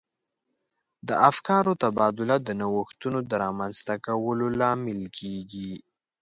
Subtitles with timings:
[1.07, 5.73] د افکارو تبادله د نوښتونو د رامنځته کولو لامل کیږي.